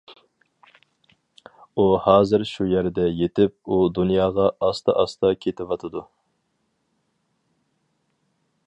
[1.81, 6.05] ئۇ ھازىر شۇ يەردە يېتىپ، ئۇ دۇنياغا ئاستا- ئاستا كېتىۋاتىدۇ.